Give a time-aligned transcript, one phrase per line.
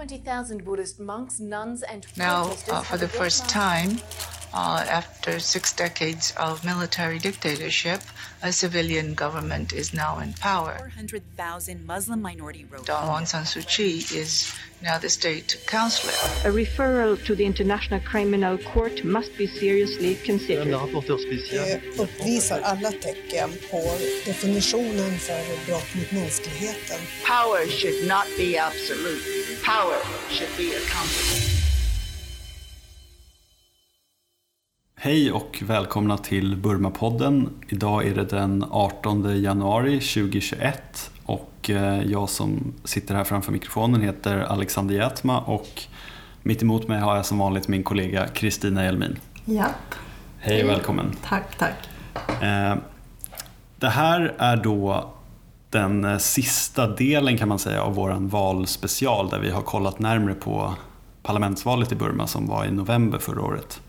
[0.00, 3.98] 20,000 Buddhist monks, nuns, and Now, uh, for the first time,
[4.52, 8.00] uh, after six decades of military dictatorship,
[8.42, 10.76] a civilian government is now in power.
[10.78, 13.08] 400,000 Muslim minority Rohingya.
[13.08, 16.12] Aung San Suu Kyi is now the state counselor.
[16.44, 20.68] A referral to the International Criminal Court must be seriously considered.
[20.68, 21.80] la rapporteure spéciale.
[21.80, 23.82] Det uppvisar alla tecken på
[24.26, 26.98] definitionen för brott mot mänskligheten.
[27.26, 29.22] Power should not be absolute.
[29.64, 29.98] Power
[30.30, 31.59] should be accountable.
[35.02, 37.48] Hej och välkomna till Burmapodden.
[37.68, 44.00] Idag är det den 18 januari 2021 och eh, jag som sitter här framför mikrofonen
[44.00, 45.82] heter Alexander Jätma och
[46.42, 49.16] mitt emot mig har jag som vanligt min kollega Kristina Elmin.
[49.44, 49.94] Japp,
[50.38, 51.16] Hej och välkommen.
[51.24, 51.88] tack, tack.
[52.42, 52.74] Eh,
[53.78, 55.10] Det här är då
[55.70, 60.34] den eh, sista delen kan man säga av våran valspecial där vi har kollat närmre
[60.34, 60.74] på
[61.22, 63.80] parlamentsvalet i Burma som var i november förra året.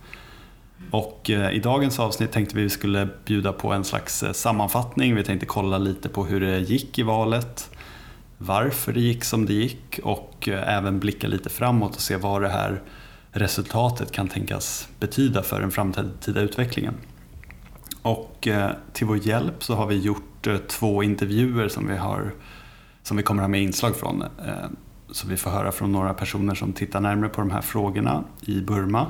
[0.92, 4.31] Och eh, i dagens avsnitt tänkte vi att vi skulle bjuda på en slags eh,
[4.31, 5.16] sammanfattning.
[5.16, 7.70] Vi tänkte kolla lite på hur det gick i valet,
[8.38, 12.42] varför det gick som det gick och eh, även blicka lite framåt och se vad
[12.42, 12.81] det här
[13.31, 16.94] resultatet kan tänkas betyda för den framtida utvecklingen.
[18.02, 18.48] Och
[18.94, 22.33] till vår hjälp så har vi gjort två intervjuer som vi, har,
[23.03, 24.23] som vi kommer ha med inslag från.
[25.11, 28.61] Så vi får höra från några personer som tittar närmare på de här frågorna i
[28.61, 29.08] Burma.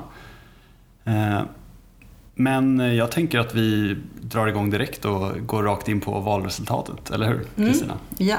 [2.34, 7.10] Men eh, jag tänker att vi drar igång direkt och går rakt in på valresultatet,
[7.10, 7.98] eller hur Kristina?
[8.18, 8.36] Ja.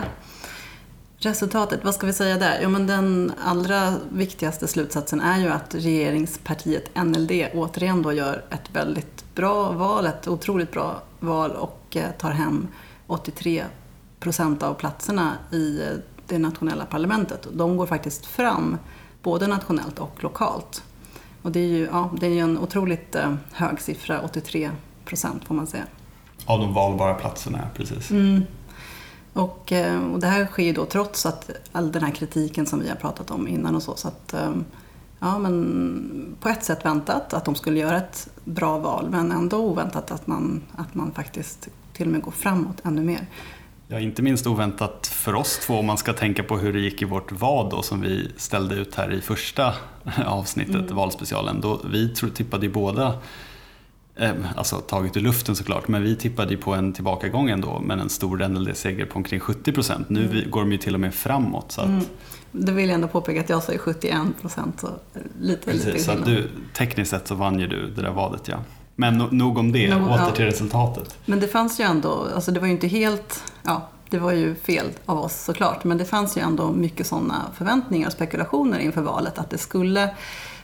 [1.18, 2.60] Resultatet, vad ska vi säga där?
[2.64, 8.76] Jo, men den allra viktigaste slutsatsen är ju att regeringspartiet NLD återigen då gör ett
[8.76, 12.68] väldigt bra val, ett otroligt bra val och eh, tar hem
[13.08, 13.64] 83
[14.20, 15.88] procent av platserna i eh,
[16.28, 17.48] det nationella parlamentet.
[17.54, 18.78] De går faktiskt fram
[19.22, 20.84] både nationellt och lokalt.
[21.44, 24.72] Och det är ju, ja, det är ju en otroligt eh, hög siffra, 83
[25.06, 25.84] procent får man säga.
[26.46, 28.12] Av de valbara platserna, precis.
[29.34, 32.80] Och, eh, och det här sker ju då trots att all den här kritiken som
[32.80, 33.96] vi har pratat om innan och så.
[33.96, 34.52] Så att, eh,
[35.20, 39.58] ja men på ett sätt väntat att de skulle göra ett bra val men ändå
[39.58, 43.28] oväntat att man, att man faktiskt till och med går framåt ännu mer.
[43.94, 47.02] Ja, inte minst oväntat för oss två om man ska tänka på hur det gick
[47.02, 49.74] i vårt vad då som vi ställde ut här i första
[50.26, 51.62] avsnittet, valspecialen.
[51.62, 53.14] Då, vi tippade ju båda,
[54.16, 58.00] eh, alltså taget ur luften såklart, men vi tippade ju på en tillbakagång ändå, men
[58.00, 60.10] en stor NLD-seger på omkring 70 procent.
[60.10, 61.72] Nu vi, går de ju till och med framåt.
[61.72, 62.10] Så att,
[62.52, 64.90] Det vill jag ändå påpeka att jag sa ju 71 procent så
[65.40, 66.44] lite, lite precis, så att skillnad.
[66.44, 68.58] du, tekniskt sett så vann ju du det där vadet ja.
[68.96, 70.32] Men no, nog om det, Nog- åter ja.
[70.32, 71.18] till resultatet.
[71.26, 74.56] Men det fanns ju ändå, alltså det var ju inte helt, ja det var ju
[74.56, 79.02] fel av oss såklart, men det fanns ju ändå mycket sådana förväntningar och spekulationer inför
[79.02, 80.10] valet att det skulle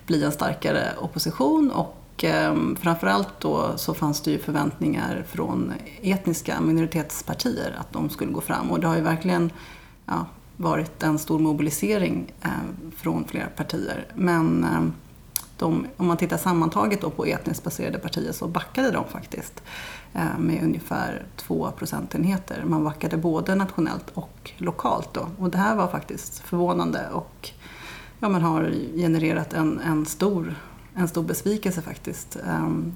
[0.06, 6.62] bli en starkare opposition och eh, framförallt då så fanns det ju förväntningar från etniska
[6.62, 9.52] minoritetspartier att de skulle gå fram och det har ju verkligen
[10.06, 10.26] ja,
[10.58, 12.50] varit en stor mobilisering eh,
[12.98, 14.06] från flera partier.
[14.16, 14.82] Men eh,
[15.59, 19.64] de, om man tittar sammantaget då på etniskt baserade partier så backade de faktiskt
[20.14, 22.64] eh, med ungefär två procentenheter.
[22.66, 25.28] Man backade både nationellt och lokalt då.
[25.38, 27.50] Och det här var faktiskt förvånande och
[28.19, 30.56] ja, man har genererat en, en, stor,
[30.94, 32.38] en stor besvikelse faktiskt.
[32.48, 32.94] Ehm,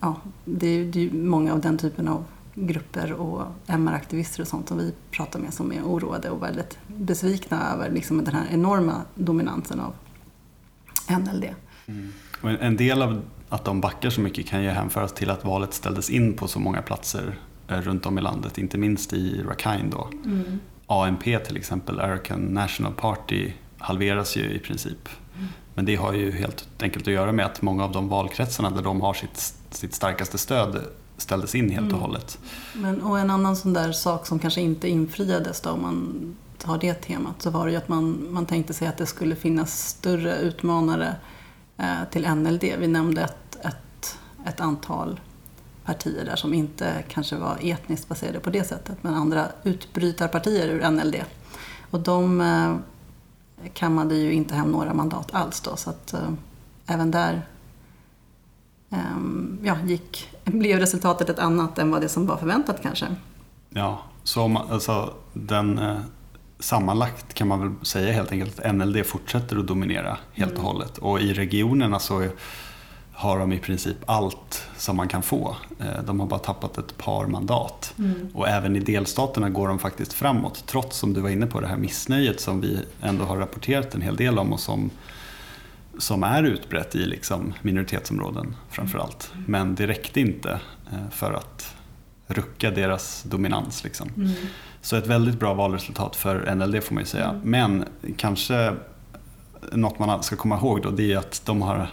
[0.00, 4.48] ja, det, är, det är ju många av den typen av grupper och MR-aktivister och
[4.48, 8.46] sånt som vi pratar med som är oroade och väldigt besvikna över liksom den här
[8.50, 9.94] enorma dominansen av
[11.08, 11.54] NLD.
[12.42, 15.74] Och en- del av att de backar så mycket kan ju hänföras till att valet
[15.74, 19.90] ställdes in på så många platser eh, runt om i landet, inte minst i Rakhine
[19.90, 20.08] då.
[20.86, 25.08] ANP till exempel, Arakan National Party, halveras ju i princip.
[25.74, 28.82] Men det har ju helt enkelt att göra med att många av de valkretsarna där
[28.82, 30.82] de har sitt, sitt starkaste stöd
[31.16, 32.38] ställdes in helt och hållet.
[32.74, 36.76] Men, och en annan sån där sak som kanske inte infriades då, om man ha
[36.76, 39.88] det temat, så var det ju att man, man tänkte sig att det skulle finnas
[39.88, 41.16] större utmanare
[41.76, 42.64] eh, till NLD.
[42.78, 45.20] Vi nämnde ett, ett, ett antal
[45.84, 50.90] partier där som inte kanske var etniskt baserade på det sättet, men andra utbrytarpartier ur
[50.90, 51.16] NLD.
[51.90, 52.76] Och de eh,
[53.72, 56.32] kammade ju inte hem några mandat alls då, så att eh,
[56.86, 57.46] även där
[58.90, 58.98] eh,
[59.62, 63.16] ja, gick, blev resultatet ett annat än vad det som var förväntat kanske.
[63.70, 65.98] Ja, så om alltså, den, eh,
[66.62, 70.98] sammanlagt kan man väl säga helt enkelt att NLD fortsätter att dominera helt och hållet.
[70.98, 72.28] Och i regionerna så
[73.12, 75.56] har de i princip allt som man kan få.
[75.80, 77.94] Eh, de har bara tappat ett par mandat.
[77.98, 78.28] Mm.
[78.34, 81.66] Och även i delstaterna går de faktiskt framåt trots som du var inne på det
[81.66, 84.90] här missnöjet som vi ändå har rapporterat en hel del om och som,
[85.98, 89.32] som är utbrett i liksom minoritetsområden framför allt.
[89.46, 90.60] Men det räckte inte
[90.92, 91.74] eh, för att
[92.32, 93.84] rucka deras dominans.
[93.84, 94.08] Liksom.
[94.16, 94.30] Mm.
[94.80, 97.28] Så ett väldigt bra valresultat för NLD får man ju säga.
[97.28, 97.40] Mm.
[97.50, 97.84] Men
[98.16, 98.74] kanske
[99.72, 101.88] något man ska komma ihåg då det är att de har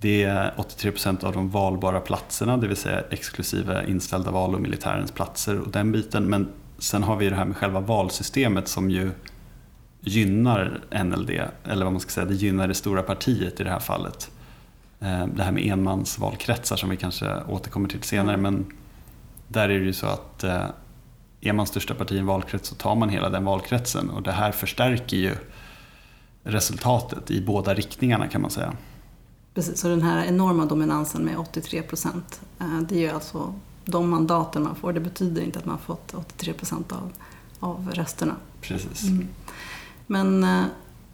[0.00, 4.60] det är 83 procent av de valbara platserna, det vill säga exklusive inställda val och
[4.60, 6.24] militärens platser och den biten.
[6.24, 6.48] Men
[6.78, 9.10] sen har vi det här med själva valsystemet som ju
[10.00, 11.30] gynnar NLD,
[11.64, 14.30] eller vad man ska säga, det gynnar det stora partiet i det här fallet.
[15.00, 18.36] Eh, det här med enmansvalkretsar som vi kanske återkommer till senare.
[18.36, 18.66] Men
[19.48, 20.64] där är det ju så att eh,
[21.40, 24.32] är man största parti i en valkrets så tar man hela den valkretsen och det
[24.32, 25.34] här förstärker ju
[26.42, 28.72] resultatet i båda riktningarna kan man säga.
[29.54, 33.54] Precis, så den här enorma dominansen med 83 procent, eh, det är ju alltså
[33.84, 34.92] de mandaten man får.
[34.92, 37.12] Det betyder inte att man fått 83 procent av,
[37.60, 38.36] av rösterna.
[38.60, 39.02] Precis.
[39.02, 39.28] Mm.
[40.06, 40.64] Men eh,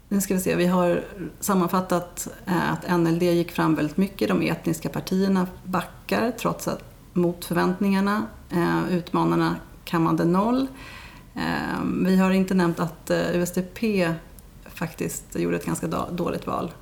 [0.08, 1.04] nu ska vi se, vi har
[1.40, 4.28] sammanfattat att NLD gick fram väldigt mycket.
[4.28, 8.26] De etniska partierna backar trots att mot förväntningarna.
[8.90, 10.66] Utmanarna kammade noll.
[12.04, 13.82] Vi har inte nämnt att USDP
[14.66, 16.72] faktiskt gjorde ett ganska dåligt val.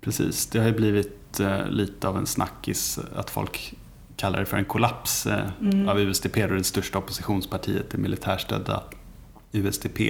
[0.00, 3.74] Precis, det har ju blivit eh, lite av en snackis att folk
[4.16, 5.88] kallar det för en kollaps eh, mm.
[5.88, 8.82] av USDP, och det största oppositionspartiet, det militärstödda
[9.52, 10.00] USDP.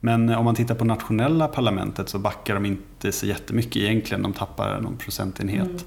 [0.00, 4.22] Men eh, om man tittar på nationella parlamentet så backar de inte så jättemycket egentligen,
[4.22, 5.68] de tappar någon procentenhet.
[5.68, 5.80] Mm.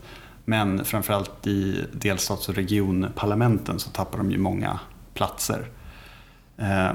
[0.49, 4.79] Men framförallt i delstats och regionparlamenten så tappar de ju många
[5.13, 5.69] platser.
[6.57, 6.91] Eh,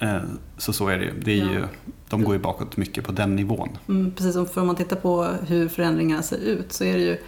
[0.00, 0.22] Eh,
[0.56, 1.20] så så är det ju.
[1.20, 1.52] Det är ja.
[1.52, 1.64] ju
[2.08, 3.78] de går ju bakåt mycket på den nivån.
[3.88, 7.18] Mm, precis, för om man tittar på hur förändringarna ser ut så är det ju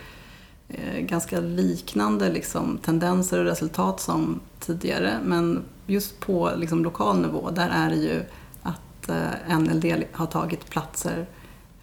[0.68, 5.18] eh, ganska liknande liksom, tendenser och resultat som tidigare.
[5.24, 8.22] Men just på liksom, lokal nivå, där är det ju
[8.62, 9.10] att
[9.48, 11.26] NLD har tagit platser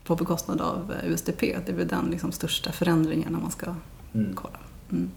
[0.10, 1.42] på bekostnad av USDP.
[1.42, 3.66] Det är väl den liksom, största förändringen om man ska
[4.14, 4.36] mm.
[4.36, 4.60] kolla.
[4.92, 5.12] Mm.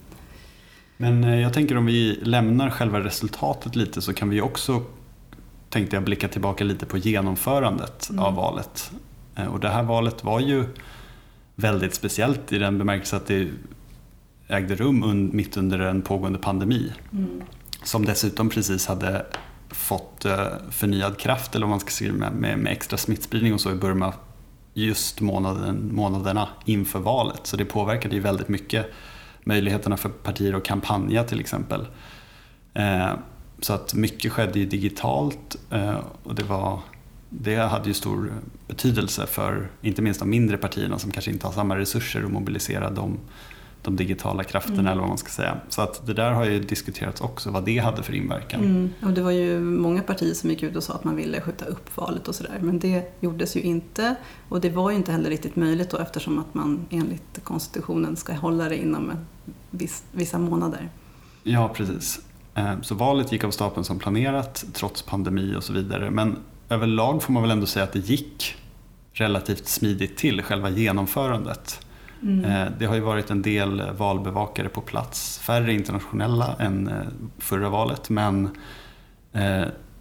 [0.97, 4.83] Men jag tänker om vi lämnar själva resultatet lite så kan vi också
[5.69, 8.25] tänkte jag blicka tillbaka lite på genomförandet mm.
[8.25, 8.93] av valet.
[9.37, 10.65] Eh, och det här valet var ju
[11.55, 13.49] väldigt speciellt i den bemärkelsen att det
[14.49, 16.93] ägde rum mitt under en pågående pandemi.
[17.13, 17.43] Mm.
[17.85, 19.27] Som dessutom precis hade
[19.69, 23.71] fått eh, förnyad kraft, eller vad man ska säga, med, med, extra smittspridning och så
[23.71, 24.13] i Burma
[24.75, 27.41] just månaden, månaderna inför valet.
[27.47, 28.87] Så det påverkade ju väldigt mycket
[29.45, 31.87] möjligheterna för partier att kampanja till exempel.
[32.75, 33.11] Eh,
[33.61, 36.79] så att mycket skedde ju digitalt eh, och det, var,
[37.29, 38.33] det hade ju stor
[38.69, 42.91] betydelse för inte minst de mindre partierna som kanske inte har samma resurser att mobilisera
[42.91, 43.19] de,
[43.83, 44.87] de digitala krafterna mm.
[44.87, 45.57] eller vad man ska säga.
[45.69, 48.61] Så att det där har ju diskuterats också vad det hade för inverkan.
[48.61, 48.91] Mm.
[49.03, 51.65] Och det var ju många partier som gick ut och sa att man ville skjuta
[51.65, 54.15] upp valet och sådär men det gjordes ju inte
[54.49, 58.33] och det var ju inte heller riktigt möjligt då eftersom att man enligt konstitutionen ska
[58.33, 59.13] hålla det inom
[59.71, 60.89] viss, vissa månader.
[61.43, 62.21] Ja, precis.
[62.55, 66.11] Eh, så valet gick av stapeln som planerat trots pandemi och så vidare.
[66.11, 66.37] Men
[66.69, 68.55] överlag får man väl ändå säga att det gick
[69.13, 71.87] relativt smidigt till, själva genomförandet.
[72.23, 72.45] Mm.
[72.45, 76.95] Eh, det har ju varit en del valbevakare på plats, färre internationella än eh,
[77.39, 78.11] förra valet.
[78.11, 78.49] Men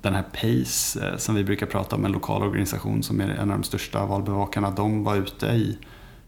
[0.02, 3.58] den här PACE som vi brukar prata om, en lokal organisation som är en av
[3.58, 5.78] de största valbevakarna, de var ute i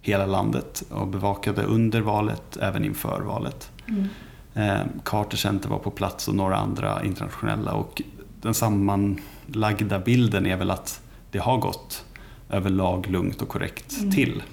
[0.02, 3.72] hela landet och bevakade under valet, även inför valet.
[3.88, 4.08] Mm.
[4.54, 8.02] Eh, Carter Center var på plats och några andra internationella och
[8.42, 11.02] den sammanlagda bilden är väl att
[11.32, 12.06] det har gått
[12.50, 14.12] överlag lugnt och korrekt mm.
[14.12, 14.44] till.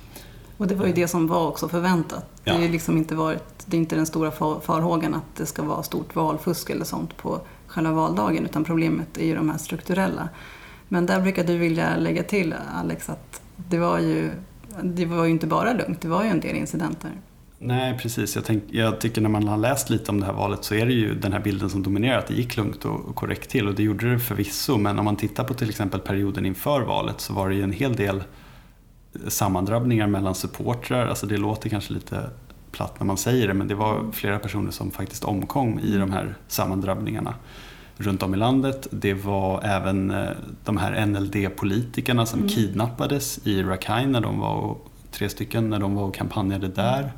[0.60, 2.24] Och det var ju det som var också förväntat.
[2.44, 2.54] Ja.
[2.54, 5.82] Det, är liksom inte varit, det är inte den stora farhågan att det ska vara
[5.82, 10.28] stort valfusk eller sånt på själva valdagen utan problemet är ju de här strukturella.
[10.88, 14.30] Men där brukar du vilja lägga till Alex att det var ju,
[14.82, 17.10] det var ju inte bara lugnt, det var ju en del incidenter.
[17.58, 18.34] Nej, precis.
[18.34, 20.86] Jag, tänk, jag, tycker när man har läst lite om det här valet så är
[20.86, 23.68] det ju den här bilden som dominerar, att det gick lugnt och, och korrekt till
[23.68, 24.76] och det gjorde det förvisso.
[24.76, 27.72] Men om man tittar på till exempel perioden inför valet så var det ju en
[27.72, 28.22] hel del
[29.28, 31.06] sammandrabbningar mellan supportrar.
[31.06, 32.30] Alltså det låter kanske lite
[32.72, 36.12] platt när man säger det, men det var flera personer som faktiskt omkom i de
[36.12, 37.34] här sammandrabbningarna
[37.96, 38.88] runt om i landet.
[38.90, 40.28] Det var även eh,
[40.64, 42.48] de här NLD-politikerna som mm.
[42.48, 44.76] kidnappades i Rakhine när de var
[45.10, 47.12] tre stycken när de var och kampanjade där.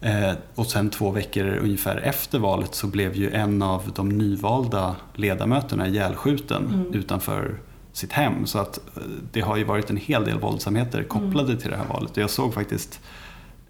[0.00, 4.96] Eh, och sen två veckor ungefär efter valet så blev ju en av de nyvalda
[5.14, 6.94] ledamöterna ihjälskjuten mm.
[6.94, 7.60] utanför
[7.92, 8.46] sitt hem.
[8.46, 11.58] Så att eh, det har ju varit en hel del våldsamheter kopplade mm.
[11.58, 12.16] till det här valet.
[12.16, 13.00] Jag såg faktiskt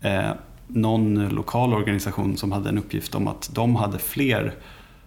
[0.00, 0.30] eh,
[0.66, 4.54] någon lokal organisation som hade en uppgift om att de hade fler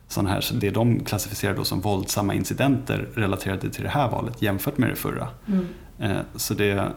[0.08, 4.78] sådana här, det de klassificerade då som våldsamma incidenter relaterade till det här valet jämfört
[4.78, 5.28] med det förra.
[5.48, 5.68] Mm.
[6.00, 6.92] Eh, så det,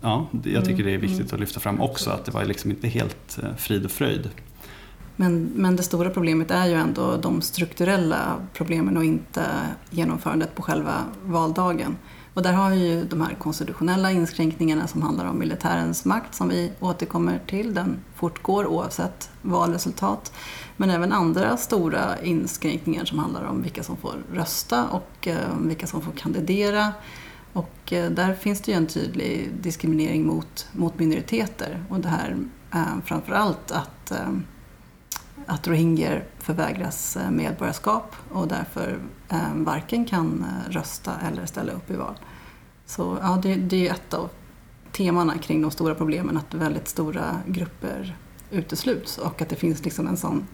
[0.00, 2.88] ja, jag tycker det är viktigt att lyfta fram också att det var liksom inte
[2.88, 4.30] helt eh, frid och fröjd.
[5.16, 9.46] Men, men det stora problemet är ju ändå de strukturella problemen och inte
[9.90, 11.96] genomförandet på själva valdagen.
[12.34, 16.48] Och där har vi ju de här konstitutionella inskränkningarna som handlar om militärens makt som
[16.48, 17.74] vi återkommer till.
[17.74, 20.32] Den fortgår oavsett valresultat.
[20.76, 25.86] Men även andra stora inskränkningar som handlar om vilka som får rösta och eh, vilka
[25.86, 26.92] som får kandidera.
[27.52, 31.84] Och eh, där finns det ju en tydlig diskriminering mot, mot minoriteter.
[31.88, 32.36] Och det här
[33.04, 34.28] framförallt att eh,
[35.46, 38.98] att rohingyer förvägras eh, medborgarskap och därför
[39.28, 42.14] eh, varken kan eh, rösta eller ställa upp i val.
[42.86, 44.30] Så ja, det, det är ett av
[44.92, 48.16] temana kring de stora problemen, att väldigt stora grupper
[48.50, 50.46] utesluts och att det finns liksom en sån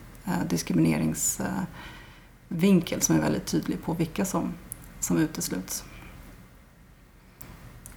[0.49, 4.53] diskrimineringsvinkel som är väldigt tydlig på vilka som,
[5.01, 5.85] som utesluts.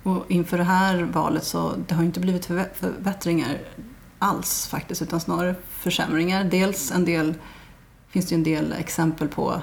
[0.04, 3.60] Och inför det här valet så det har inte blivit förbättringar
[4.24, 6.44] alls faktiskt, utan snarare försämringar.
[6.44, 7.34] Dels en del,
[8.10, 9.62] finns det ju en del exempel på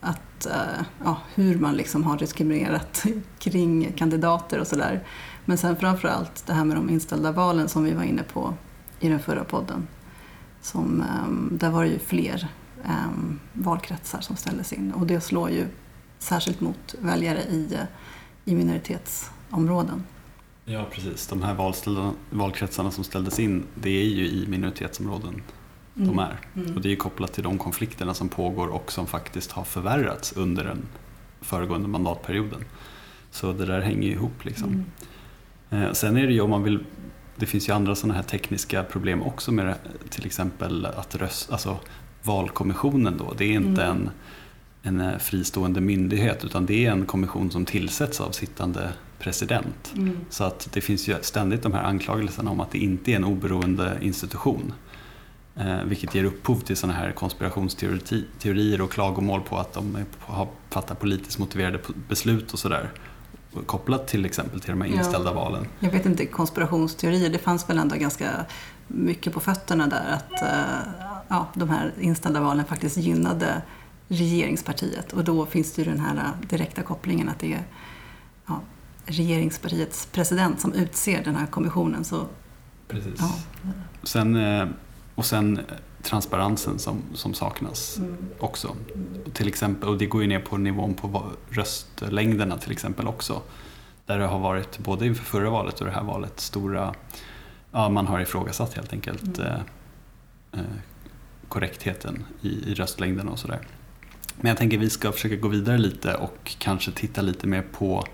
[0.00, 3.04] att, eh, ja, hur man liksom har diskriminerat
[3.38, 5.06] kring kandidater och sådär.
[5.44, 8.54] Men sen framför allt det här med de inställda valen som vi var inne på
[9.00, 9.86] i den förra podden.
[10.60, 12.48] Som, ehm, där var det ju fler
[12.84, 15.66] ehm, valkretsar som ställdes in och det slår ju
[16.18, 17.84] särskilt mot väljare i, eh,
[18.44, 20.04] i minoritetsområden.
[20.64, 21.26] Ja, precis.
[21.26, 21.54] De här
[22.30, 25.42] valkretsarna som ställdes in, det är ju i minoritetsområden
[25.96, 26.08] mm.
[26.08, 26.40] de är.
[26.56, 26.76] Mm.
[26.76, 30.64] Och det är kopplat till de konflikterna som pågår och som faktiskt har förvärrats under
[30.64, 30.82] den
[31.40, 32.64] föregående mandatperioden.
[33.30, 34.44] Så det där hänger ihop.
[34.44, 34.84] Liksom.
[35.70, 35.84] Mm.
[35.84, 36.84] Eh, sen är det ju om man vill
[37.36, 39.76] det finns ju andra sådana här tekniska problem också med det,
[40.10, 41.78] till exempel att röst, alltså
[42.22, 43.96] valkommissionen då, det är inte mm.
[43.96, 44.10] en
[44.82, 48.92] en eh, fristående myndighet utan det är en kommission som tillsätts av sittande
[49.22, 49.92] president.
[49.96, 50.16] Mm.
[50.30, 53.24] Så att det finns ju ständigt de här anklagelserna om att det inte är en
[53.24, 54.72] oberoende institution.
[55.56, 61.00] Eh, vilket ger upphov till sådana här konspirationsteorier och klagomål på att de har fattat
[61.00, 62.90] politiskt motiverade beslut och sådär.
[63.66, 65.66] Kopplat till exempel till de här inställda ja, valen.
[65.80, 68.30] Jag vet inte, konspirationsteorier, det fanns väl ändå ganska
[68.88, 70.92] mycket på fötterna där att eh,
[71.28, 73.62] ja, de här inställda valen faktiskt gynnade
[74.08, 75.12] regeringspartiet.
[75.12, 77.64] Och då finns det ju den här direkta kopplingen att det är
[78.46, 78.60] ja,
[79.12, 82.04] regeringspartiets president som utser den här kommissionen.
[82.04, 82.26] Så,
[82.88, 83.14] Precis.
[83.18, 83.32] Ja.
[84.02, 84.68] Sen, eh,
[85.14, 85.60] och sen
[86.02, 88.16] transparensen som, som saknas mm.
[88.38, 88.68] också.
[88.68, 89.32] Mm.
[89.32, 93.42] Till exempel, och det går ju ner på nivån på röstlängderna till exempel också.
[94.06, 96.94] Där det har varit, både inför förra valet och det här valet, stora,
[97.72, 99.50] ja man har ifrågasatt helt enkelt mm.
[99.50, 99.60] eh,
[100.52, 100.66] eh
[101.48, 103.60] korrektheten i, i röstlängden och sådär.
[104.36, 107.62] Men jag tänker att vi ska försöka gå vidare lite och kanske titta lite mer
[107.62, 108.12] på eh,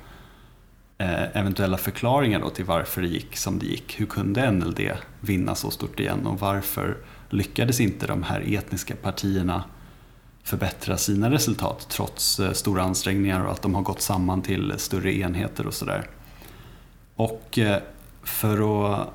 [1.01, 4.01] Eh, eventuella förklaringar då till varför det gick som det gick.
[4.01, 4.81] Hur kunde NLD
[5.21, 6.97] vinna så stort igen och varför
[7.31, 9.65] lyckades inte de här etniska partierna
[10.43, 15.15] förbättra sina resultat trots eh, stora ansträngningar och att de har gått samman till större
[15.15, 16.09] enheter och sådär.
[17.17, 17.83] Och eh,
[18.23, 19.09] för att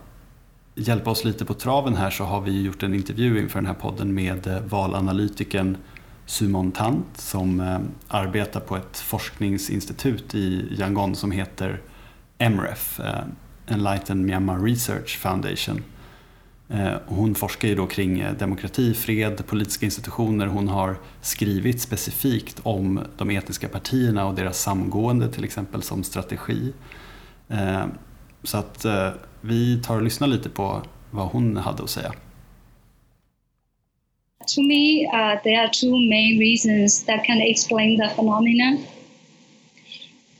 [0.76, 3.74] hjälpa oss lite på traven här så har vi gjort en intervju inför den här
[3.74, 5.78] podden med valanalytikern
[6.26, 11.82] Sumon Tant som eh, arbetar på ett forskningsinstitut i Yangon som heter
[12.40, 13.24] MREF, eh,
[13.68, 15.84] Enlightened Myanmar Research Foundation.
[16.70, 20.48] Eh, hon forskar ju då kring demokrati, fred, politiska institutioner.
[20.48, 26.74] Hon har skrivit specifikt om de etniska partierna och deras samgående till exempel som strategi.
[28.44, 28.86] Så att
[29.42, 32.14] vi tar och lyssnar lite på vad hon hade att säga.
[34.48, 38.86] To me, uh, there are two main reasons that can explain the phenomenon.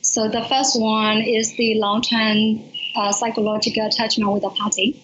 [0.02, 2.62] So the first one is the long-term
[2.96, 5.02] uh, psychological attachment with the party,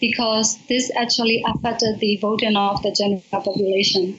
[0.00, 4.18] because this actually affected the voting of the general population.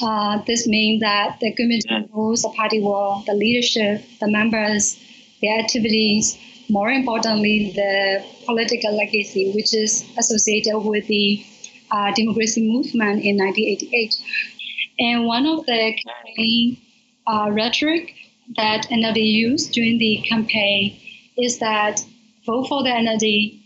[0.00, 4.98] Uh, this means that the government rules the party will, the leadership, the members,
[5.42, 6.38] their activities,
[6.70, 11.44] more importantly, the political legacy, which is associated with the
[11.92, 14.14] uh, democracy movement in 1988.
[14.98, 16.78] And one of the campaign
[17.26, 18.14] uh, rhetoric
[18.56, 20.98] that NLD used during the campaign
[21.38, 22.04] is that
[22.44, 23.60] vote for the NLD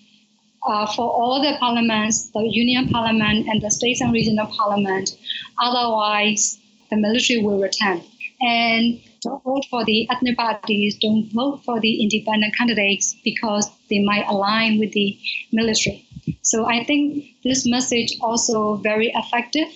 [0.66, 5.16] uh, for all the parliaments, the union parliament and the states and regional parliament.
[5.62, 6.58] Otherwise,
[6.90, 8.02] the military will return.
[8.40, 14.04] And don't vote for the ethnic parties, don't vote for the independent candidates because they
[14.04, 15.18] might align with the
[15.52, 16.05] military.
[16.42, 19.68] So I think this message also very effective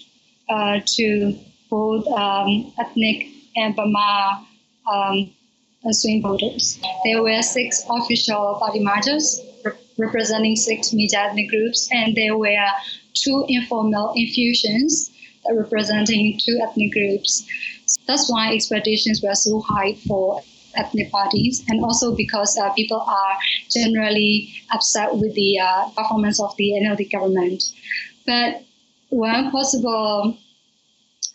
[0.48, 1.38] uh, to
[1.70, 4.46] both um, ethnic and Burma
[4.90, 5.30] um,
[5.90, 6.80] swing voters.
[7.04, 12.68] There were six official party marches re- representing six major ethnic groups, and there were
[13.14, 15.10] two informal infusions
[15.50, 17.46] representing two ethnic groups.
[18.06, 20.42] That's why expectations were so high for
[20.76, 23.38] ethnic parties, and also because uh, people are
[23.70, 27.62] generally upset with the uh, performance of the NLD government.
[28.26, 28.62] But
[29.10, 30.36] one possible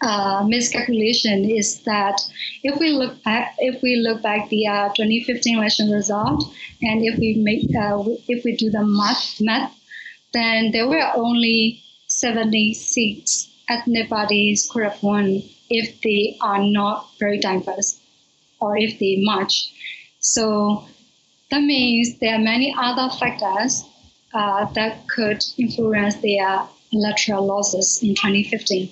[0.02, 2.22] uh, miscalculation is that
[2.64, 6.44] if we look back, if we look back the uh, 2015 election result,
[6.82, 9.74] and if we make uh, if we do the math, math,
[10.34, 17.10] then there were only 70 seats ethnic parties could have won if they are not
[17.20, 18.00] very diverse
[18.66, 19.56] or if they march.
[20.20, 20.84] So
[21.52, 23.84] that means there are many other factors
[24.34, 28.90] uh, that could influence their electoral losses in 2015.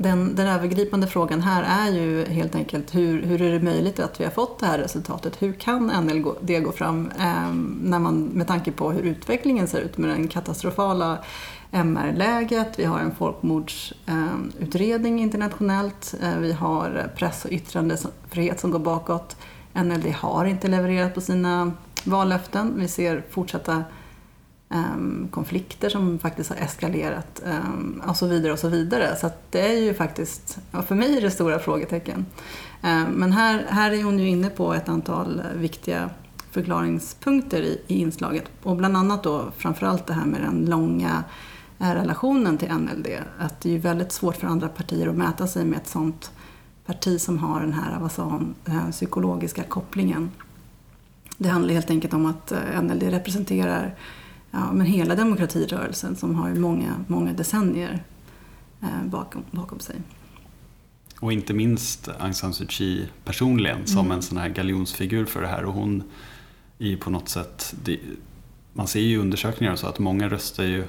[0.00, 4.20] Den, den övergripande frågan här är ju helt enkelt hur, hur är det möjligt att
[4.20, 5.42] vi har fått det här resultatet?
[5.42, 9.98] Hur kan NLD gå fram eh, när man, med tanke på hur utvecklingen ser ut
[9.98, 11.18] med den katastrofala
[11.70, 19.36] MR-läget, vi har en folkmordsutredning internationellt, eh, vi har press och yttrandefrihet som går bakåt.
[19.72, 21.72] NLD har inte levererat på sina
[22.04, 22.72] vallöften.
[22.76, 23.84] Vi ser fortsatta
[24.70, 29.16] ehm, konflikter som faktiskt har eskalerat ehm, och så vidare och så vidare.
[29.16, 32.26] Så det är ju faktiskt, för mig är det stora frågetecken.
[32.82, 36.10] Ehm, men här, här är hon ju inne på ett antal viktiga
[36.50, 41.24] förklaringspunkter i, i inslaget och bland annat då framförallt det här med den långa
[41.78, 43.06] eh, relationen till NLD.
[43.38, 46.30] Att det är väldigt svårt för andra partier att mäta sig med ett sånt
[46.86, 50.30] parti som har den här vad sa hon, eh, psykologiska kopplingen.
[51.38, 53.94] Det handlar helt enkelt om att eh, NLD representerar
[54.50, 58.02] ja, men hela demokratirörelsen som har många, många decennier
[58.82, 59.96] eh, bakom, bakom sig.
[61.20, 64.12] Och inte minst Aung San Suu Kyi personligen som mm.
[64.12, 65.64] en sån här galjonsfigur för det här.
[65.64, 66.02] Och hon
[66.78, 68.00] är ju på något sätt, det,
[68.72, 70.84] man ser ju i undersökningar så att många röstar ju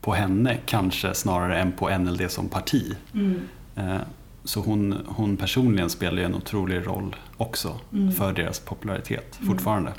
[0.00, 2.96] på henne kanske snarare än på NLD som parti.
[3.14, 3.40] Mm.
[3.76, 4.00] Eh,
[4.44, 8.12] så hon, hon personligen spelar ju en otrolig roll också mm.
[8.12, 9.48] för deras popularitet mm.
[9.48, 9.92] fortfarande.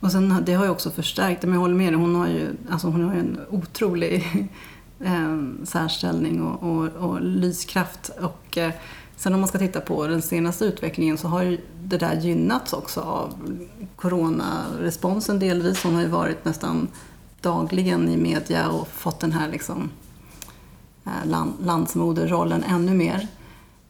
[0.00, 2.48] Och sen, det har ju också förstärkt, men jag håller med dig, hon har ju,
[2.70, 4.48] alltså hon har ju en otrolig
[5.00, 8.10] eh, särställning och, och, och lyskraft.
[8.20, 8.72] Och, eh,
[9.16, 12.72] sen om man ska titta på den senaste utvecklingen så har ju det där gynnats
[12.72, 13.56] också av
[13.96, 15.82] coronaresponsen delvis.
[15.82, 16.88] Hon har ju varit nästan
[17.40, 19.90] dagligen i media och fått den här liksom,
[21.04, 23.28] eh, land, landsmoderrollen ännu mer.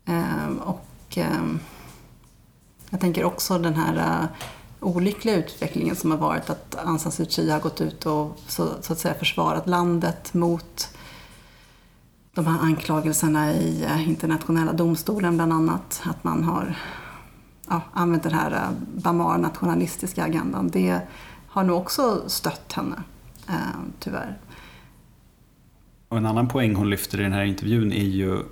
[0.04, 1.60] Ehm, och ehm,
[2.90, 4.28] jag tänker också den här eh,
[4.80, 8.68] olyckliga utvecklingen som har varit att Aung San Suu Kyi har gått ut och så,
[8.80, 10.88] så, att säga försvarat landet mot
[12.34, 16.02] de här anklagelserna i eh, internationella domstolen bland annat.
[16.04, 16.76] Att man har
[17.68, 20.68] ja, använt den här Bamar-nationalistiska agendan.
[20.68, 21.00] Det
[21.48, 23.02] har nog också stött henne,
[23.50, 24.38] Eh, tyvärr.
[26.08, 28.42] Och en annan poäng hon lyfter i den här intervjun är ju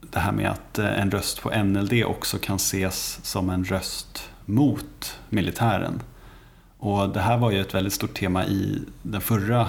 [0.00, 4.30] det här med att eh, en röst på NLD också kan ses som en röst
[4.44, 6.02] mot militären.
[6.78, 9.66] Och det här var ju ett väldigt stort tema i den förra,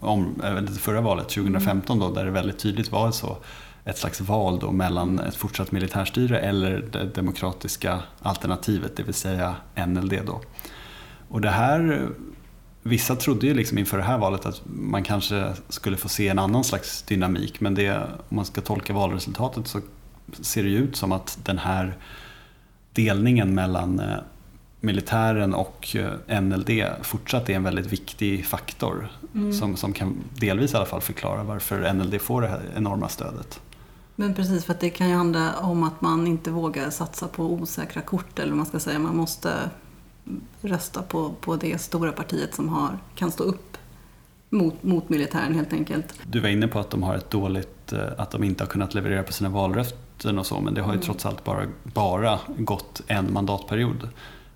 [0.00, 3.36] om, eh, det förra valet 2015 då, där det väldigt tydligt var så
[3.84, 9.56] ett slags val då mellan ett fortsatt militärstyre eller det demokratiska alternativet, det vill säga
[9.86, 10.20] NLD.
[10.26, 10.40] Då.
[11.28, 12.08] Och det här,
[12.82, 16.38] vissa trodde ju liksom inför det här valet att man kanske skulle få se en
[16.38, 17.96] annan slags dynamik men det,
[18.28, 19.80] om man ska tolka valresultatet så
[20.40, 21.96] ser det ju ut som att den här
[22.92, 24.16] delningen mellan eh,
[24.80, 26.70] militären och eh, NLD
[27.02, 29.52] fortsatt är en väldigt viktig faktor mm.
[29.52, 33.60] som, som kan delvis i alla fall förklara varför NLD får det här enorma stödet.
[34.16, 37.44] Men precis, för att det kan ju handla om att man inte vågar satsa på
[37.44, 38.98] osäkra kort eller vad man ska säga.
[38.98, 39.50] Man måste
[40.60, 43.76] rösta på, på det stora partiet som har, kan stå upp
[44.50, 46.14] mot, mot militären helt enkelt.
[46.26, 48.94] Du var inne på att de har ett dåligt, eh, att de inte har kunnat
[48.94, 51.04] leverera på sina vallöften och så, men det har ju mm.
[51.04, 54.08] trots allt bara, bara gått en mandatperiod.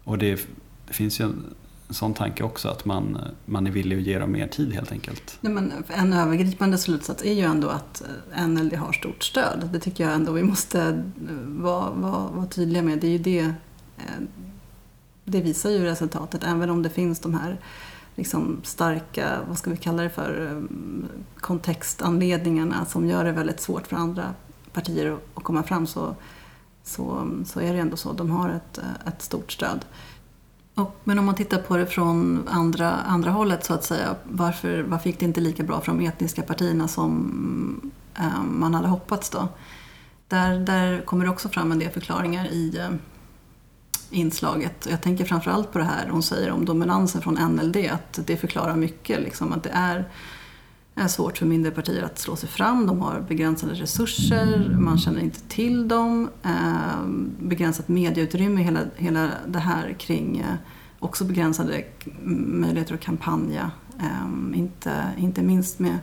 [0.04, 0.40] Och det,
[0.86, 1.54] det finns ju en,
[1.90, 5.38] sån tanke också att man, man är villig att ge dem mer tid helt enkelt.
[5.40, 8.02] Nej, men en övergripande slutsats är ju ändå att
[8.48, 9.68] NLD har stort stöd.
[9.72, 11.04] Det tycker jag ändå vi måste
[11.46, 12.98] vara, vara, vara tydliga med.
[12.98, 13.40] Det är ju det,
[13.96, 14.22] eh,
[15.24, 17.58] det visar ju resultatet, även om det finns de här
[18.14, 20.62] liksom starka, vad ska vi kalla det för, eh,
[21.40, 24.34] kontextanledningarna som gör det väldigt svårt för andra
[24.72, 26.14] partier att komma fram så,
[26.82, 28.12] så, så är det ändå så.
[28.12, 29.84] De har ett, eh, ett stort stöd.
[30.74, 34.16] Och, men om man tittar på det från andra, andra hållet så att säga.
[34.24, 38.88] Varför, varför gick det inte lika bra för de etniska partierna som eh, man hade
[38.88, 39.48] hoppats då?
[40.28, 42.90] Där, där kommer det också fram en del förklaringar i eh,
[44.12, 44.86] inslaget.
[44.90, 47.76] Jag tänker framförallt på det här hon säger om dominansen från NLD.
[47.76, 49.20] Att det förklarar mycket.
[49.20, 50.08] Liksom, att det är
[50.94, 52.86] är svårt för mindre partier att slå sig fram.
[52.86, 56.30] De har begränsade resurser, man känner inte till dem.
[56.42, 57.06] Eh,
[57.38, 60.54] begränsat medieutrymme, hela, hela det här kring eh,
[60.98, 61.84] också begränsade
[62.24, 63.70] möjligheter att kampanja.
[63.98, 65.98] Eh, inte, inte minst med,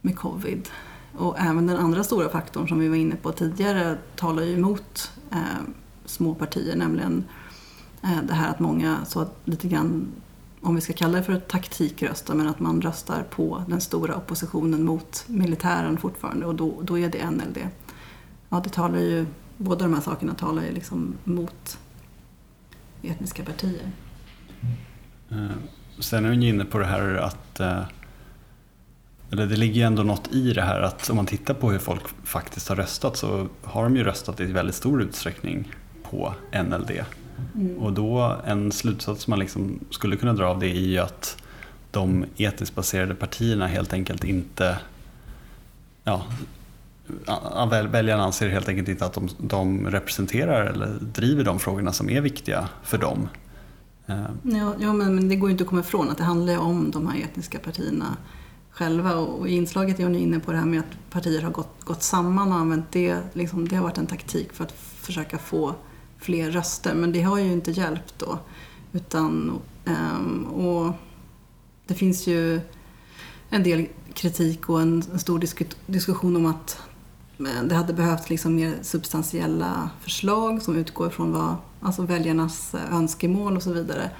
[0.00, 0.68] med covid.
[1.18, 5.10] Och även den andra stora faktorn som vi var inne på tidigare talar ju emot
[5.30, 5.38] eh,
[6.06, 7.24] små partier, nämligen
[8.02, 10.12] eh, det här att många så lite grann
[10.60, 14.84] om vi ska kalla det för taktikrösta, men att man röstar på den stora oppositionen
[14.84, 17.58] mot militären fortfarande och då, då är det NLD.
[18.48, 21.78] Ja, det talar ju, båda de här sakerna talar ju liksom mot
[23.02, 23.90] etniska partier.
[25.30, 25.52] Mm.
[25.98, 27.82] sen är hon inne på det här att eh,
[29.30, 31.78] eller det ligger ju ändå något i det här att om man tittar på hur
[31.78, 35.68] folk faktiskt har röstat så har de ju röstat i väldigt stor utsträckning
[36.10, 36.90] på NLD.
[37.54, 37.78] Mm.
[37.78, 41.42] Och då en slutsats man liksom skulle kunna dra av det är ju att
[41.90, 44.78] de etiskt baserade partierna helt enkelt inte
[46.04, 46.22] ja,
[47.90, 52.20] väljarna anser helt enkelt inte att de, de, representerar eller driver de frågorna som är
[52.20, 53.28] viktiga för dem.
[54.06, 54.24] Eh.
[54.42, 57.06] Ja, ja men det går ju inte att komma ifrån att det handlar om de
[57.06, 58.16] här etniska partierna
[58.70, 59.14] själva.
[59.14, 62.02] Och i inslaget är hon inne på det här med att partier har gått, gått
[62.02, 63.18] samman och använt det.
[63.32, 65.74] Liksom, det har varit en taktik för att försöka få
[66.26, 66.94] fler röster.
[66.94, 68.38] Men det har ju inte hjälpt då.
[68.92, 70.92] Utan, ehm, och
[71.86, 72.60] det finns ju
[73.50, 75.42] en del kritik och en, stor
[75.86, 76.80] diskussion om att
[77.38, 82.94] eh, det hade behövts liksom mer substantiella förslag som utgår från vad, alltså väljarnas eh,
[82.94, 84.10] önskemål och så vidare.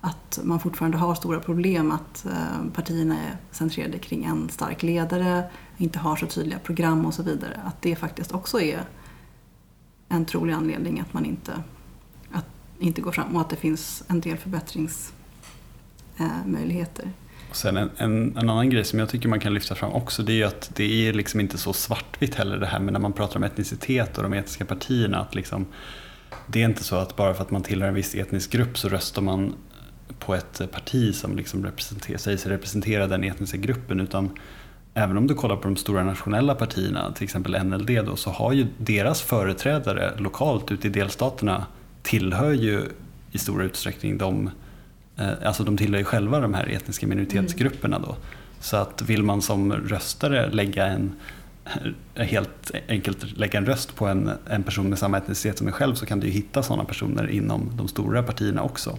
[0.00, 5.44] Att man fortfarande har stora problem att eh, partierna är centrerade kring en stark ledare,
[5.76, 7.60] inte har så tydliga program och så vidare.
[7.64, 8.84] Att det faktiskt också är
[10.08, 11.62] en trolig anledning att man inte,
[12.32, 12.46] att,
[12.78, 17.04] inte går fram och att det finns en del förbättringsmöjligheter.
[17.04, 17.10] Eh,
[17.52, 20.32] Sen en, en, en, annan grej som jag tycker man kan lyfta fram också det
[20.32, 23.12] är ju att det är liksom inte så svartvitt heller det här med när man
[23.12, 25.18] pratar om etnicitet och de etniska partierna.
[25.18, 25.66] Att liksom,
[26.46, 28.88] det är inte så att bara för att man tillhör en viss etnisk grupp så
[28.88, 29.54] röstar man
[30.18, 34.30] på ett parti som liksom representerar, säger sig representera den etniska gruppen utan
[34.98, 38.52] även om du kollar på de stora nationella partierna, till exempel NLD, då, så har
[38.52, 41.66] ju deras företrädare lokalt ute i delstaterna
[42.02, 42.82] tillhör ju
[43.32, 44.50] i stor utsträckning de,
[45.16, 47.98] eh, alltså de tillhör ju själva de här etniska minoritetsgrupperna.
[47.98, 48.16] Då.
[48.60, 51.12] Så att vill man som röstare lägga en,
[52.14, 55.72] eh, helt enkelt lägga en röst på en, en person med samma etnicitet som en
[55.72, 58.98] själv så kan du hitta sådana personer inom de stora partierna också.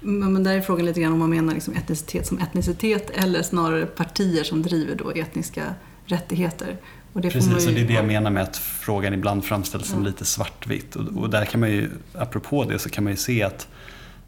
[0.00, 3.86] Men där är frågan lite grann om man menar liksom etnicitet som etnicitet eller snarare
[3.86, 5.74] partier som driver då etniska
[6.06, 6.76] rättigheter.
[7.12, 10.06] Precis, och det är det jag menar med att frågan ibland framställs som ja.
[10.06, 10.96] lite svartvitt.
[10.96, 13.68] Och, och, där kan man ju, apropå det, så kan man ju se att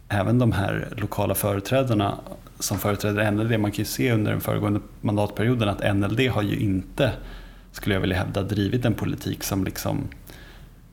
[0.09, 2.19] även de här lokala företrädarna
[2.59, 6.57] som företräder NLD, man kan ju se under den föregående mandatperioden att NLD har ju
[6.57, 7.13] inte,
[7.73, 10.09] skulle jag vilja hävda, drivit en politik som liksom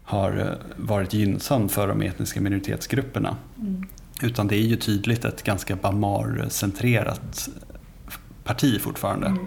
[0.04, 3.38] har eh, varit gynnsam för de etniska minoritetsgrupperna.
[3.60, 3.88] Mm.
[4.22, 7.50] Utan det är ju tydligt ett ganska Bamar-centrerat
[8.44, 9.28] parti fortfarande.
[9.28, 9.46] Mm.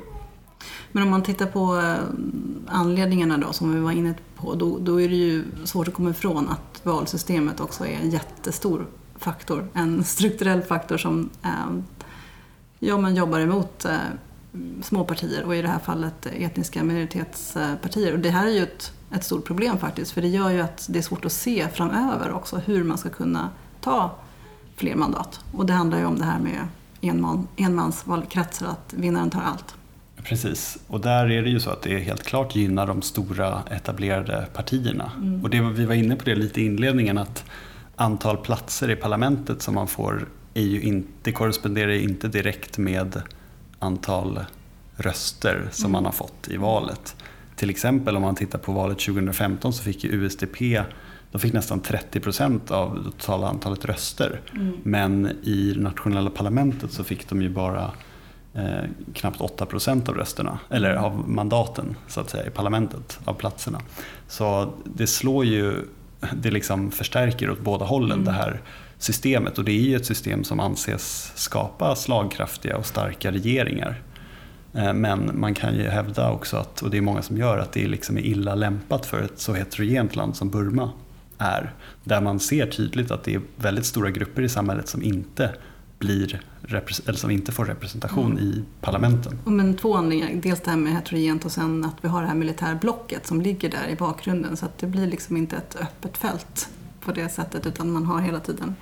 [0.92, 1.98] Men om man tittar på eh,
[2.66, 6.11] anledningarna då som vi var inne på, då, då, är det ju svårt att komma
[6.11, 9.68] ifrån att valsystemet också är en jättestor faktor.
[9.72, 11.83] En strukturell faktor som eh,
[12.78, 13.96] ja, man jobbar emot eh,
[14.83, 18.12] små partier och i det här fallet etniska minoritetspartier.
[18.12, 20.87] Och det här är ju ett, ett stort problem faktiskt för det gör ju att
[20.88, 24.16] det är svårt att se framöver också hur man ska kunna ta
[24.81, 25.40] fler mandat.
[25.53, 26.69] Och det handlar ju om det här med
[27.01, 29.75] enman, enmansvalkretsar, att vinnaren tar allt.
[30.23, 34.47] Precis, och där är det ju så att det helt klart gynnar de stora etablerade
[34.55, 35.12] partierna.
[35.16, 35.43] Mm.
[35.43, 37.45] Och det, vi var inne på det lite i inledningen att
[37.97, 43.23] antal platser i parlamentet som man får är ju inte, korresponderar inte direkt med
[43.79, 44.40] antal
[44.97, 45.93] röster som mm.
[45.93, 47.16] man har fått i valet.
[47.57, 50.62] Till exempel om man tittar på valet 2015 så fick ju USDP
[51.33, 54.40] de fick nästan 30 procent av det totala antalet röster.
[54.55, 54.73] Mm.
[54.83, 57.90] Men i nationella parlamentet så fick de ju bara
[58.55, 63.35] eh, knappt 8 procent av rösterna, eller av mandaten så att säga, i parlamentet, av
[63.35, 63.81] platserna.
[64.29, 65.75] Så det slår ju,
[66.33, 68.25] det liksom förstärker åt båda hållen mm.
[68.25, 68.61] det här
[68.99, 74.03] systemet och det är ju ett system som anses skapa slagkraftiga och starka regeringar.
[74.75, 77.73] Eh, men man kan ju hävda också, att, och det är många som gör, att
[77.73, 80.90] det liksom är illa lämpat för ett så heterogent land som Burma
[81.40, 81.74] är.
[82.05, 85.55] Där man ser tydligt att det är väldigt stora grupper i samhället som inte
[85.98, 86.40] blir
[87.07, 88.44] eller som inte får representation mm.
[88.44, 89.38] i parlamenten.
[89.44, 90.42] Men två anledningar.
[90.42, 93.70] Dels det här med heterogent och sen att vi har det här militärblocket som ligger
[93.70, 94.57] där i bakgrunden.
[94.57, 96.68] Så att det blir liksom inte ett öppet fält
[97.00, 98.74] på det sättet utan man har hela tiden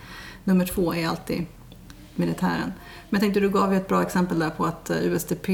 [0.45, 1.47] nummer två är alltid
[2.15, 2.73] militären.
[3.11, 5.49] Men jag tänkte du gav ju ett bra exempel där på att eh, USDP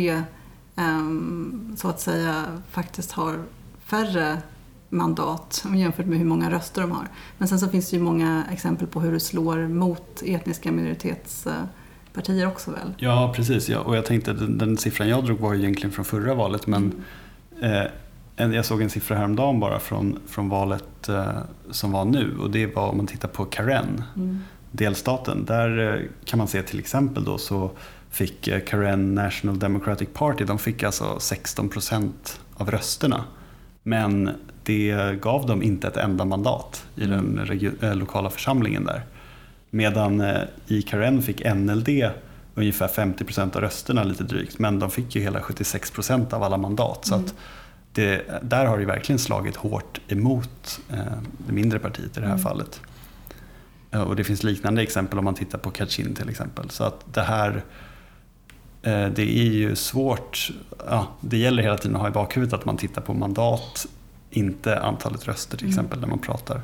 [0.77, 3.45] ehm, så att säga faktiskt har
[3.85, 4.39] färre
[4.89, 7.09] mandat jämfört med hur många röster de har.
[7.39, 12.47] Men sen så finns det ju många exempel på hur det slår mot etniska minoritetspartier
[12.47, 12.95] också väl?
[12.99, 13.69] Ja, precis.
[13.69, 13.79] Ja.
[13.79, 17.03] Och jag tänkte att den, den siffran jag drog var egentligen från förra valet men
[17.61, 17.87] mm.
[18.37, 21.39] eh, jag såg en siffra häromdagen bara från, från valet eh,
[21.71, 24.39] som var nu och det var om man tittar på Karen, mm.
[24.71, 25.45] delstaten.
[25.45, 27.71] Där eh, kan man se till exempel då så
[28.11, 33.25] fick eh, Karen National Democratic Party, de fick alltså 16 procent av rösterna.
[33.83, 34.31] Men
[34.65, 37.39] det gav dem inte ett enda mandat i den
[37.81, 39.03] äh, lokala församlingen där.
[39.71, 41.89] Medan äh, i Karen fick NLD
[42.55, 46.43] ungefär 50 procent av rösterna lite drygt, men de fick ju hela 76 procent av
[46.43, 47.07] alla mandat.
[47.07, 47.27] Så mm.
[47.27, 47.35] att
[47.93, 50.99] det, där har det verkligen slagit hårt emot äh,
[51.47, 52.43] det mindre partiet i det här mm.
[52.43, 52.81] fallet.
[53.91, 56.71] Och det finns liknande exempel om man tittar på Kachin till exempel.
[56.71, 57.63] Så att det här
[58.83, 60.51] det är ju svårt,
[60.87, 63.87] ja, det gäller hela tiden att ha i bakhuvudet att man tittar på mandat
[64.37, 65.73] inte antalet röster till mm.
[65.73, 66.63] exempel när man pratar.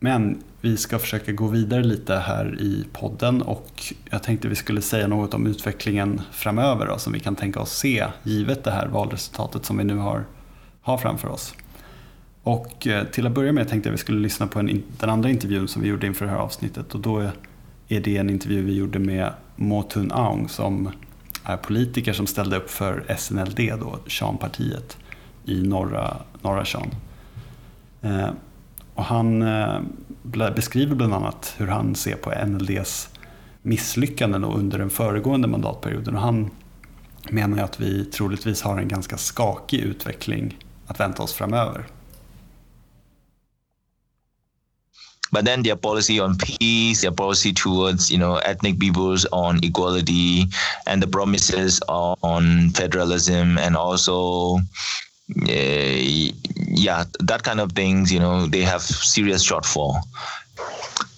[0.00, 4.82] Men vi ska försöka gå vidare lite här i podden och jag tänkte vi skulle
[4.82, 8.86] säga något om utvecklingen framöver då, som vi kan tänka oss se givet det här
[8.86, 10.24] valresultatet som vi nu har,
[10.80, 11.54] har framför oss.
[12.42, 15.30] Och eh, till att börja med tänkte jag vi skulle lyssna på en, den andra
[15.30, 17.30] intervjun som vi gjorde inför det här avsnittet och då
[17.88, 20.90] är det en intervju vi gjorde med Motun Aung som
[21.44, 24.96] är politiker som ställde upp för SNLD, då, Shan-partiet
[25.48, 26.90] i norra, norra Sean.
[28.02, 28.30] Eh,
[28.94, 29.80] och han eh,
[30.54, 33.08] beskriver bland annat hur han ser på NLDs
[33.62, 36.14] misslyckanden under den föregående mandatperioden.
[36.14, 36.50] Och han
[37.30, 40.56] menar att vi troligtvis har en ganska skakig utveckling
[40.86, 41.86] att vänta oss framöver.
[45.30, 50.44] but then their policy on peace, their policy towards you know ethnic peoples on equality,
[50.86, 54.58] and the promises on federalism, and also
[55.36, 59.96] yeah, that kind of things, you know, they have serious shortfall.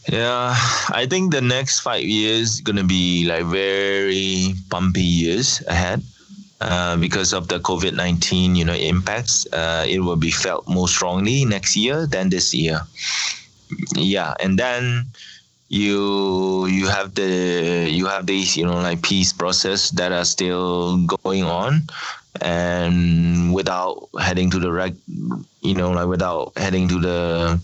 [0.09, 0.55] Yeah,
[0.91, 6.03] I think the next five years gonna be like very bumpy years ahead.
[6.61, 10.89] Uh, because of the COVID nineteen, you know, impacts, uh, it will be felt more
[10.89, 12.81] strongly next year than this year.
[13.95, 15.07] Yeah, and then
[15.69, 20.99] you you have the you have these you know like peace process that are still
[21.23, 21.87] going on
[22.41, 24.95] and without heading to the right
[25.63, 27.61] you know like without heading to the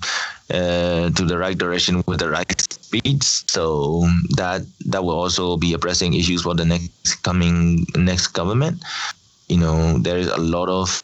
[0.51, 4.03] uh, to the right direction with the right speed so
[4.37, 8.83] that that will also be a pressing issues for the next coming next government.
[9.49, 11.03] You know there is a lot of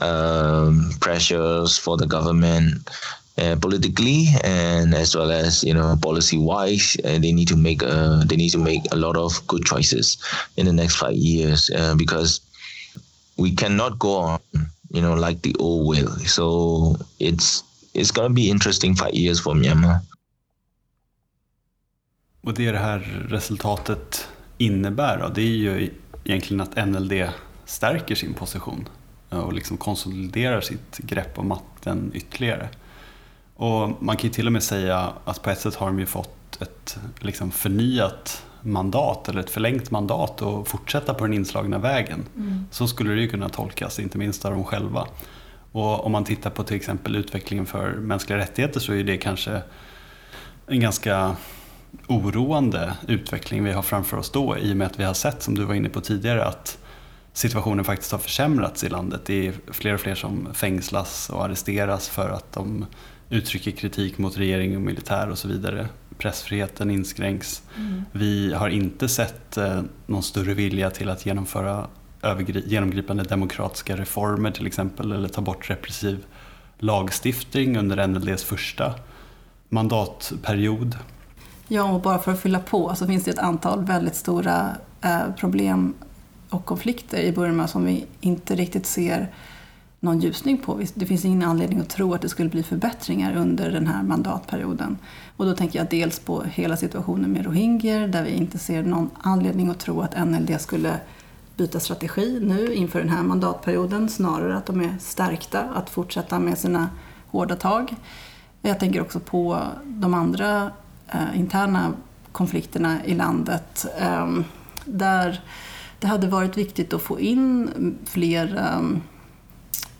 [0.00, 2.88] um, pressures for the government
[3.38, 7.82] uh, politically and as well as you know policy wise uh, they need to make
[7.82, 10.16] uh, they need to make a lot of good choices
[10.56, 12.40] in the next five years uh, because
[13.42, 14.38] we cannot go on,
[14.90, 16.04] you know, like the old way.
[16.26, 20.00] So it's it's gonna be interesting five years for Myanmar.
[22.40, 24.28] Och det det här resultatet
[24.58, 25.90] innebär då, det är ju
[26.24, 27.12] egentligen att NLD
[27.64, 28.88] stärker sin position
[29.30, 32.68] eh, och liksom konsoliderar sitt grepp om makten ytterligare.
[33.54, 36.06] Och man kan ju till och med säga att på ett sätt har de ju
[36.06, 42.24] fått ett liksom förnyat mandat eller ett förlängt mandat och fortsätta på den inslagna vägen.
[42.36, 42.64] Mm.
[42.70, 45.06] Så skulle det ju kunna tolkas, inte minst av dem själva.
[45.72, 49.62] Och om man tittar på till exempel utvecklingen för mänskliga rättigheter så är det kanske
[50.66, 51.36] en ganska
[52.06, 55.54] oroande utveckling vi har framför oss då i och med att vi har sett, som
[55.54, 56.78] du var inne på tidigare, att
[57.32, 59.20] situationen faktiskt har försämrats i landet.
[59.24, 62.86] Det är fler och fler som fängslas och arresteras för att de
[63.30, 65.88] uttrycker kritik mot regering och militär och så vidare
[66.22, 67.62] pressfriheten inskränks.
[67.76, 68.04] Mm.
[68.12, 71.86] Vi har inte sett eh, någon större vilja till att genomföra
[72.66, 76.24] genomgripande demokratiska reformer till exempel eller ta bort repressiv
[76.78, 78.94] lagstiftning under NLDs första
[79.68, 80.96] mandatperiod.
[81.68, 85.34] Ja, och bara för att fylla på så finns det ett antal väldigt stora eh,
[85.38, 85.94] problem
[86.48, 89.28] och konflikter i Burma som vi inte riktigt ser
[90.02, 90.80] någon ljusning på.
[90.94, 94.98] Det finns ingen anledning att tro att det skulle bli förbättringar under den här mandatperioden.
[95.36, 99.10] Och då tänker jag dels på hela situationen med rohingyer där vi inte ser någon
[99.22, 101.00] anledning att tro att NLD skulle
[101.56, 104.08] byta strategi nu inför den här mandatperioden.
[104.08, 106.88] Snarare att de är stärkta att fortsätta med sina
[107.26, 107.94] hårda tag.
[108.62, 110.70] Jag tänker också på de andra
[111.08, 111.92] eh, interna
[112.32, 113.86] konflikterna i landet.
[113.98, 114.28] Eh,
[114.84, 115.40] där
[115.98, 117.70] det hade varit viktigt att få in
[118.04, 118.98] fler eh,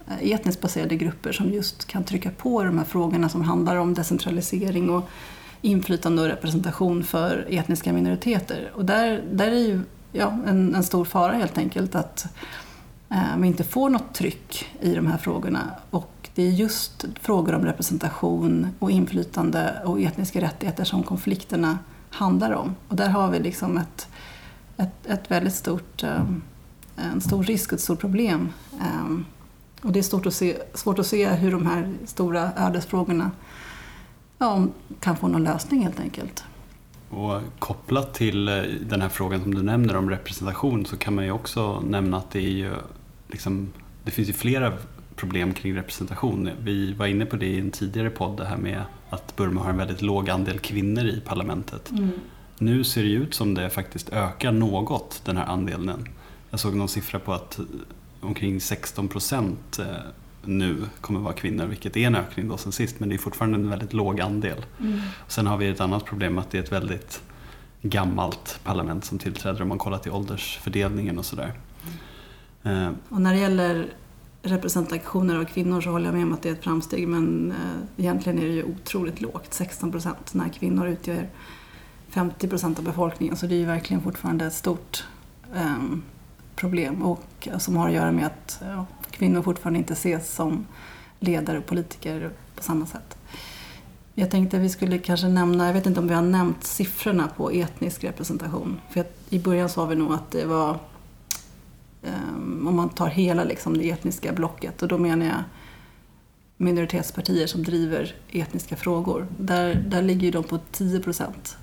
[0.08, 3.94] Eh, etniskt baserade grupper som just kan trycka på de här frågorna som handlar om
[3.94, 5.08] decentralisering och
[5.60, 8.72] inflytande och representation för etniska minoriteter.
[8.74, 9.80] Och där, där är ju
[10.12, 12.26] ja, en, en stor fara helt enkelt att
[13.10, 15.70] eh, vi inte får något tryck i de här frågorna.
[15.90, 21.78] Och det är just frågor om representation och inflytande och etniska rättigheter som konflikterna
[22.10, 22.74] handlar om.
[22.88, 24.08] Och där har vi liksom ett,
[24.76, 26.24] ett, ett väldigt stort, eh,
[26.96, 28.52] en stor risk och ett stort problem.
[28.80, 29.18] Eh,
[29.82, 33.30] och det är stort att se, svårt att se hur de här stora ödesfrågorna
[34.38, 34.66] ja,
[35.00, 36.44] kan få någon lösning helt enkelt.
[37.10, 41.24] Och kopplat till eh, den här frågan som du nämner om representation så kan man
[41.24, 42.70] ju också nämna att det är ju
[43.28, 43.72] liksom,
[44.04, 44.72] det finns ju flera
[45.16, 46.50] problem kring representation.
[46.60, 49.70] Vi var inne på det i en tidigare podd, det här med att Burma har
[49.70, 51.90] en väldigt låg andel kvinnor i parlamentet.
[51.90, 52.10] Mm.
[52.58, 56.08] Nu ser det ut som det faktiskt ökar något, den här andelen.
[56.50, 57.60] Jag såg någon siffra på att
[58.22, 59.86] omkring 16 procent eh,
[60.44, 63.58] nu kommer vara kvinnor, vilket är en ökning då sen sist, men det är fortfarande
[63.58, 64.64] en väldigt låg andel.
[64.80, 65.00] Mm.
[65.28, 67.22] Sen har vi ett annat problem att det är ett väldigt
[67.82, 71.52] gammalt parlament som tillträder om man kollar till åldersfördelningen och sådär.
[72.62, 72.94] Mm.
[73.08, 73.88] Och när det gäller
[74.42, 78.04] representationer av kvinnor så håller jag med om att det är ett framsteg men eh,
[78.04, 81.28] egentligen är det ju otroligt lågt, 16 procent, när kvinnor utgör
[82.08, 85.04] 50 procent av befolkningen så det är ju verkligen fortfarande ett stort
[85.54, 86.02] um,
[86.56, 90.66] problem och eh, som har att göra med att ja, kvinnor fortfarande inte ses som
[91.18, 93.18] ledare och politiker på samma sätt.
[94.14, 97.28] Jag tänkte att vi skulle kanske nämna, jag vet inte om vi har nämnt siffrorna
[97.36, 98.80] på etnisk representation.
[98.90, 100.78] För I början sa vi nog att det var,
[102.02, 105.42] um, om man tar hela liksom, det etniska blocket, och då menar jag
[106.56, 109.26] minoritetspartier som driver etniska frågor.
[109.38, 111.56] Där, där ligger de på 10 procent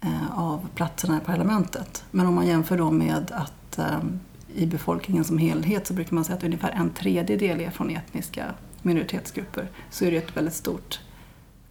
[0.00, 2.04] eh, av platserna i parlamentet.
[2.10, 4.20] Men om man jämför då med att att ehm,
[4.54, 8.54] i befolkningen som helhet så brukar man säga att ungefär en tredjedel är från etniska
[8.82, 9.70] minoritetsgrupper.
[9.90, 11.00] Så är det ett väldigt stort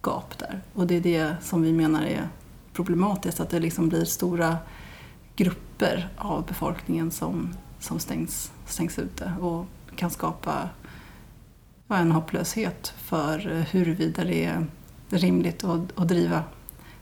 [0.02, 0.62] gap där.
[0.74, 2.28] Och det är det som vi menar är
[2.72, 4.56] problematiskt, att det liksom blir stora
[5.36, 10.68] grupper av befolkningen som, som stängs, stängs ute och kan skapa
[11.88, 14.66] en hopplöshet för eh, huruvida det är
[15.08, 16.44] rimligt att, att driva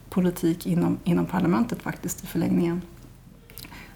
[0.09, 2.81] politik inom, inom parlamentet faktiskt i förlängningen.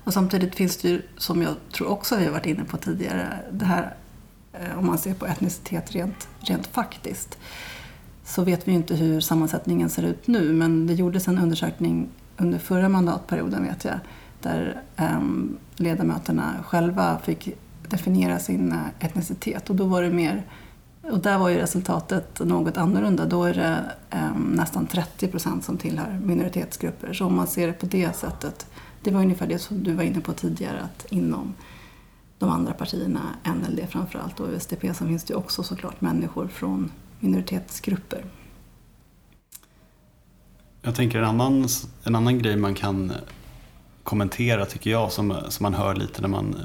[0.06, 3.40] Och samtidigt finns det ju, som jag tror också vi har varit inne på tidigare,
[3.52, 3.96] det här
[4.54, 7.38] eh, om man ser på etnicitet rent, rent faktiskt
[8.24, 12.10] så vet vi ju inte hur sammansättningen ser ut nu men det gjordes en undersökning
[12.38, 14.00] under förra mandatperioden vet jag
[14.42, 17.50] där um, ledamöterna själva fick
[17.90, 20.44] definiera sin eh, etnicitet och då var det mer
[21.02, 23.26] och där var ju resultatet något annorlunda.
[23.26, 23.78] Då är det
[24.18, 27.14] um, nästan 30 procent som tillhör minoritetsgrupper.
[27.14, 28.68] Så om man ser det på det sättet
[29.06, 31.54] det var ungefär det som du var inne på tidigare att inom
[32.38, 38.26] de andra partierna, NLD framförallt och USDP, så finns det också såklart människor från minoritetsgrupper.
[40.82, 41.68] Jag tänker en annan,
[42.04, 43.12] en annan grej man kan
[44.04, 46.56] kommentera tycker jag som, som man hör lite när man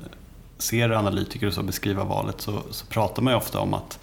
[0.58, 3.98] ser analytiker och så beskriva valet så, så pratar man ju ofta om att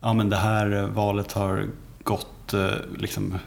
[0.00, 1.66] ja, men det här valet har
[2.02, 3.38] gått eh, liksom,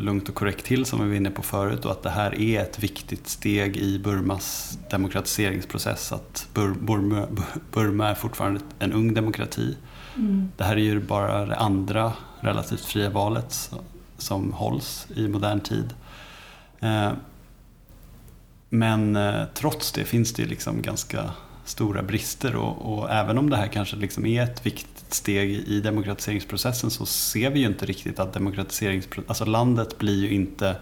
[0.00, 2.60] lugnt och korrekt till som vi var inne på förut och att det här är
[2.60, 6.12] ett viktigt steg i Burmas demokratiseringsprocess.
[6.12, 7.26] Att Bur Burma,
[7.72, 9.76] Burma är fortfarande en ung demokrati.
[10.16, 10.52] Mm.
[10.56, 13.70] Det här är ju bara det andra relativt fria valet
[14.18, 15.94] som hålls i modern tid.
[16.80, 17.12] Eh,
[18.68, 21.30] men eh, trots det finns det liksom ganska
[21.64, 25.80] stora brister och, och, även om det här kanske liksom är ett viktigt steg i
[25.80, 30.76] demokratiseringsprocessen så ser vi ju inte riktigt att demokratiseringsprocessen, alltså landet blir ju inte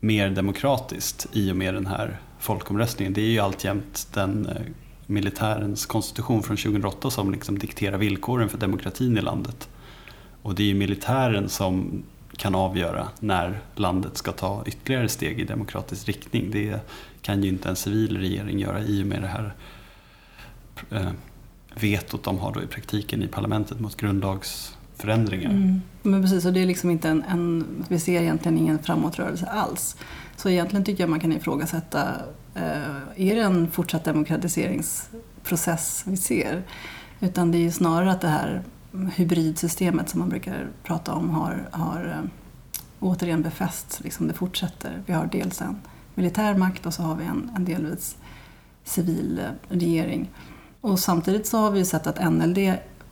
[0.00, 3.12] mer demokratiskt i och med den här folkomröstningen.
[3.12, 4.62] Det är ju alltjämt den eh,
[5.06, 9.68] militärens konstitution från 2008 som liksom dikterar villkoren för demokratin i landet.
[10.42, 12.02] Och det är ju militären som
[12.36, 16.50] kan avgöra när landet ska ta ytterligare steg i demokratisk riktning.
[16.50, 16.80] Det
[17.22, 19.54] kan ju inte en civil regering göra i och med det här
[20.90, 21.10] eh,
[21.80, 25.50] vetot de har då i praktiken i parlamentet mot grundlagsförändringar.
[25.50, 25.80] Mm.
[26.02, 29.96] Men precis, och det är liksom inte en, en, vi ser egentligen ingen framåtrörelse alls.
[30.36, 32.04] Så egentligen tycker jag man kan ifrågasätta,
[32.54, 36.62] eh, är det en fortsatt demokratiseringsprocess vi ser?
[37.20, 38.62] Utan det är ju snarare att det här
[39.16, 42.30] hybridsystemet som man brukar prata om har, har eh,
[43.00, 44.00] återigen befästs.
[44.00, 45.02] Liksom det fortsätter.
[45.06, 45.76] Vi har dels en
[46.14, 48.16] militär makt och så har vi en, en delvis
[48.84, 50.30] civil eh, regering.
[50.80, 52.58] Och samtidigt så har vi sett att NLD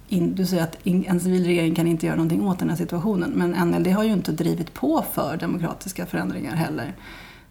[0.08, 3.30] in, du säger att en civil regering kan inte göra någonting åt den här situationen.
[3.30, 6.94] Men NLD har ju inte drivit på för demokratiska förändringar heller.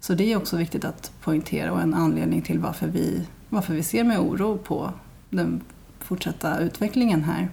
[0.00, 3.82] Så det är också viktigt att poängtera och en anledning till varför vi, varför vi
[3.82, 4.90] ser med oro på
[5.30, 5.60] den
[5.98, 7.50] fortsatta utvecklingen här.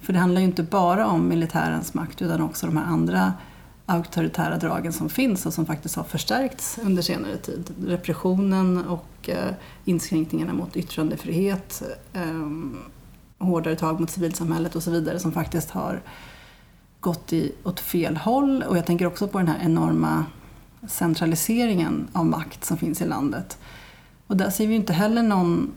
[0.00, 3.32] För det handlar ju inte bara om militärens makt utan också de här andra
[3.88, 7.74] auktoritära dragen som finns och som faktiskt har förstärkts under senare tid.
[7.86, 11.82] Repressionen och eh, inskränkningarna mot yttrandefrihet,
[12.12, 12.50] eh,
[13.38, 16.00] hårdare tag mot civilsamhället och så vidare som faktiskt har
[17.00, 18.62] gått i, åt fel håll.
[18.68, 20.24] Och jag tänker också på den här enorma
[20.88, 23.58] centraliseringen av makt som finns i landet.
[24.26, 25.72] Och där ser vi inte heller någon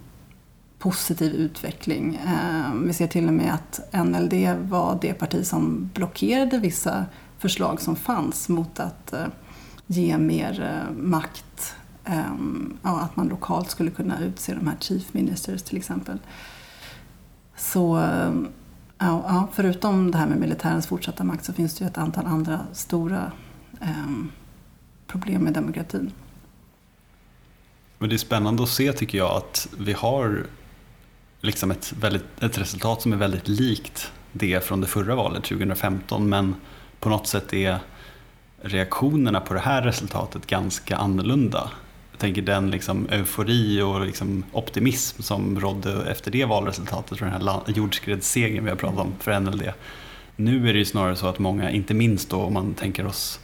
[0.79, 2.15] positiv utveckling.
[2.25, 7.05] Eh, vi ser till och med att NLD var det parti som blockerade vissa
[7.41, 9.25] förslag som fanns mot att eh,
[9.87, 11.75] ge mer eh, makt.
[12.05, 16.17] Ehm, att man lokalt skulle kunna utse de här chief ministers till exempel.
[17.55, 18.33] Så eh,
[18.97, 22.59] ja, förutom det här med militärens fortsatta makt så finns det ju ett antal andra
[22.73, 23.31] stora
[23.81, 24.31] ehm,
[25.07, 26.11] problem med demokratin.
[27.97, 30.45] Men det är spännande att se tycker jag att vi har
[31.41, 36.29] liksom ett, väldigt, ett resultat som är väldigt likt det från det förra valet 2015
[36.29, 36.55] men
[37.01, 37.79] på något sätt är
[38.61, 41.71] reaktionerna på det här resultatet ganska annorlunda.
[42.11, 47.31] Jag tänker den liksom eufori och liksom optimism som rådde efter det valresultatet och den
[47.31, 49.63] här jordskredssegern vi har pratat om för NLD.
[50.35, 53.39] Nu är det ju snarare så att många, inte minst då om man tänker oss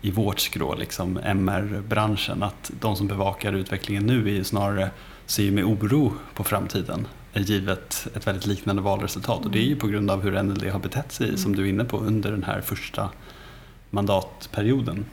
[0.00, 4.90] i vårt skrå, liksom MR-branschen, att de som bevakar utvecklingen nu är ju snarare
[5.26, 7.06] ser med oro på framtiden
[7.42, 9.44] givet ett väldigt liknande valresultat.
[9.44, 11.68] Och det är ju på grund av hur NLD har betett sig, som du är
[11.68, 13.10] inne på, under den här första
[13.90, 15.04] mandatperioden.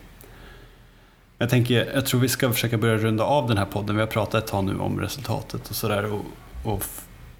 [1.37, 3.95] Jag, tänker, jag tror vi ska försöka börja runda av den här podden.
[3.95, 6.25] Vi har pratat ett tag nu om resultatet och sådär och,
[6.63, 6.83] och,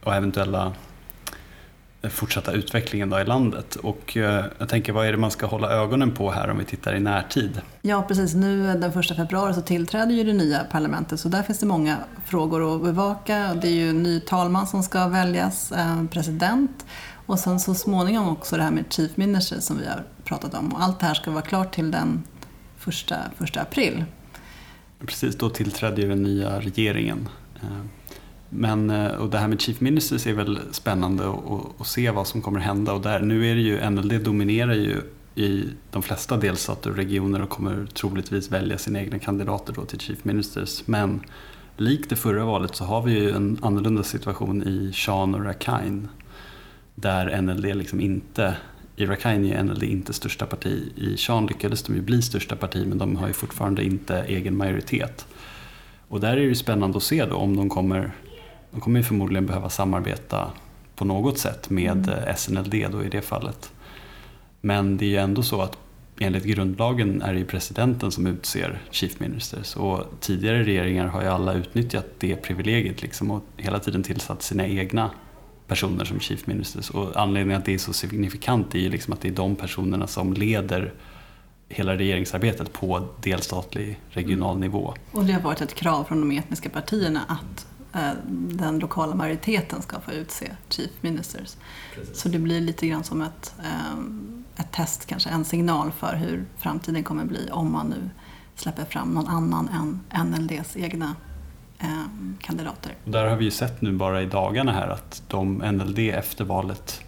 [0.04, 0.74] och eventuella
[2.10, 3.76] fortsatta utvecklingen då i landet.
[3.76, 6.66] Och eh, jag tänker, vad är det man ska hålla ögonen på här om vi
[6.66, 7.62] tittar i närtid?
[7.82, 8.36] Ja, precis.
[8.36, 11.98] Nu den första februari så tillträder ju det nya parlamentet så där finns det många
[12.26, 13.54] frågor att bevaka.
[13.62, 16.86] Det är ju en ny talman som ska väljas, eh, president
[17.26, 20.74] och sen så småningom också det här med Chief Minister som vi har pratat om.
[20.74, 22.24] Och allt det här ska vara klart till den
[22.78, 24.04] första, första april.
[25.06, 27.30] Precis, då tillträdde ju den nya regeringen.
[28.58, 31.34] Men eh, och det här med Chief Ministers är väl spännande
[31.80, 32.94] att se vad som kommer hända.
[32.94, 35.02] Och där, nu är det ju, NLD dominerar ju
[35.36, 40.00] i de flesta delstater och regioner och kommer troligtvis välja sina egna kandidater då till
[40.00, 40.88] Chief Ministers.
[40.88, 41.22] Men
[41.78, 46.08] likt det förra valet så har vi ju en annorlunda situation i Shan och Rakhine.
[46.96, 48.58] Där NLD liksom inte,
[48.96, 50.92] i Rakhine är NLD inte största parti.
[50.96, 54.58] I Shan lyckades de ju bli största parti men de har ju fortfarande inte egen
[54.58, 55.28] majoritet.
[56.08, 58.12] Och där är det ju spännande att se då om de kommer
[58.76, 60.52] de kommer förmodligen behöva samarbeta
[60.96, 62.10] på något sätt med mm.
[62.10, 63.72] Eh, SNLD då i det fallet.
[64.62, 65.78] Men det är ju ändå så att
[66.20, 71.28] enligt grundlagen är det ju presidenten som utser Chief Ministers och tidigare regeringar har ju
[71.28, 75.10] alla utnyttjat det privilegiet liksom och hela tiden tillsatt sina egna
[75.68, 76.90] personer som Chief Ministers.
[76.90, 80.08] Och anledningen att det är så signifikant är ju liksom att det är de personerna
[80.08, 80.94] som leder
[81.70, 84.94] hela regeringsarbetet på delstatlig regional nivå.
[85.12, 87.68] Och det har varit ett krav från de etniska partierna att
[88.32, 91.58] den lokala majoriteten ska få utse Chief Ministers.
[91.96, 92.20] Precis.
[92.20, 96.46] Så det blir lite grann som ett, eh, ett test, kanske en signal för hur
[96.58, 98.10] framtiden kommer bli om man nu
[98.56, 99.70] släpper fram någon annan
[100.12, 101.16] än NLDs egna
[101.80, 102.06] eh,
[102.42, 102.96] kandidater.
[103.06, 107.02] Där har vi ju sett nu bara i dagarna här att de NLD efter valet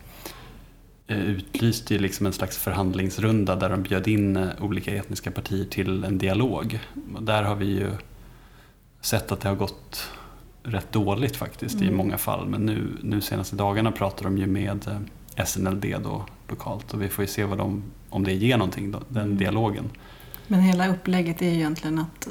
[1.08, 6.18] utlyste ju liksom en slags förhandlingsrunda där de bjöd in olika etniska partier till en
[6.18, 6.80] dialog.
[7.20, 7.92] Där har vi ju
[9.02, 10.10] sett att det har gått
[10.68, 11.88] rätt dåligt faktiskt mm.
[11.88, 12.48] i många fall.
[12.48, 17.10] Men nu, nu senaste dagarna pratar de ju med eh, SNLD då, lokalt och vi
[17.10, 19.38] får ju se vad de, om det ger någonting, då, den mm.
[19.38, 19.90] dialogen.
[20.48, 22.28] Men hela upplägget är ju egentligen att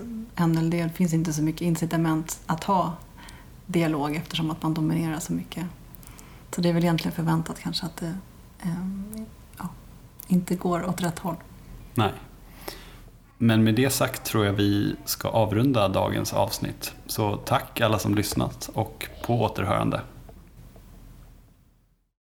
[0.48, 2.96] NLD finns inte så mycket incitament att ha
[3.66, 5.66] dialog eftersom att man dominerar så mycket.
[6.50, 8.14] Så det är väl egentligen förväntat kanske att det
[8.62, 8.70] eh,
[9.58, 9.68] ja,
[10.26, 11.36] inte går åt rätt håll.
[11.94, 12.12] Nej.
[13.38, 16.94] Men med det sagt tror jag vi ska avrunda dagens avsnitt.
[17.06, 20.00] Så tack alla som lyssnat och på återhörande.